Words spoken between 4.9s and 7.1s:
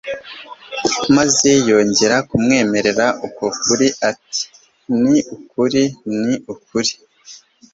"Ni ukuri, ni ukuri